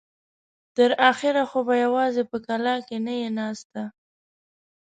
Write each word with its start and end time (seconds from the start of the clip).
تر 0.75 0.91
اخره 1.11 1.43
خو 1.49 1.59
به 1.67 1.75
يواځې 1.85 2.23
په 2.31 2.37
کلاکې 2.47 2.97
نه 3.05 3.13
يې 3.21 3.29
ناسته. 3.37 3.81